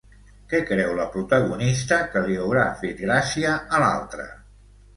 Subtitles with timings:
[0.53, 4.31] Què creu la protagonista que li haurà fet gràcia a l'altra?